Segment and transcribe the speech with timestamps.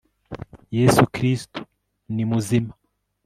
[0.77, 1.59] yesu kristo
[2.13, 2.73] ni muzima